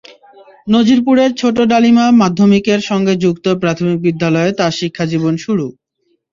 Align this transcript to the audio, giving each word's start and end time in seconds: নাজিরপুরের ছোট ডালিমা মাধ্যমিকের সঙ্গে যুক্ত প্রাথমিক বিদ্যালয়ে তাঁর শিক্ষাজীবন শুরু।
নাজিরপুরের 0.67 1.31
ছোট 1.37 1.57
ডালিমা 1.71 2.05
মাধ্যমিকের 2.21 2.81
সঙ্গে 2.89 3.13
যুক্ত 3.23 3.45
প্রাথমিক 3.61 3.97
বিদ্যালয়ে 4.05 4.51
তাঁর 4.59 4.73
শিক্ষাজীবন 4.79 5.33
শুরু। 5.45 5.67